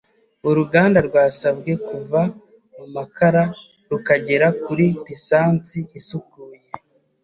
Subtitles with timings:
[0.49, 2.21] Uruganda rwasabwe kuva
[2.75, 3.43] mu makara
[3.89, 6.57] rukagera kuri lisansi isukuye.